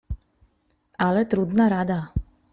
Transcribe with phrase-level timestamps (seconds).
[0.97, 1.99] "Ale trudna rada."